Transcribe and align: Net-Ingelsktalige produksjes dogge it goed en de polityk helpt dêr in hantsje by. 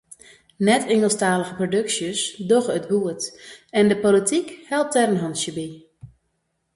Net-Ingelsktalige 0.67 1.57
produksjes 1.59 2.21
dogge 2.51 2.77
it 2.79 2.89
goed 2.93 3.21
en 3.79 3.85
de 3.91 3.97
polityk 4.05 4.47
helpt 4.71 4.93
dêr 4.95 5.11
in 5.13 5.21
hantsje 5.23 5.51
by. 5.57 5.67